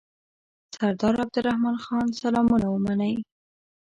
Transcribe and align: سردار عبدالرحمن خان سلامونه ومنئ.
سردار 0.75 1.15
عبدالرحمن 1.23 1.75
خان 1.85 2.07
سلامونه 2.21 2.67
ومنئ. 2.69 3.15